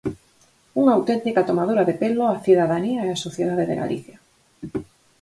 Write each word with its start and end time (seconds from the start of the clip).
¡Unha 0.81 0.95
auténtica 0.97 1.47
tomadura 1.49 1.83
de 1.89 1.95
pelo 2.01 2.23
á 2.31 2.33
cidadanía 2.45 3.01
e 3.03 3.09
á 3.15 3.17
sociedade 3.25 3.65
de 3.69 3.75
Galicia! 3.81 4.17